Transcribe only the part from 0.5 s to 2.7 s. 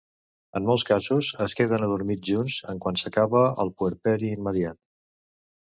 En molts casos es queden adormits junts